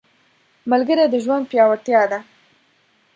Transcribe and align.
ملګری 0.71 1.05
د 1.09 1.15
ژوند 1.23 1.43
پیاوړتیا 1.51 2.01
ده 2.11 2.19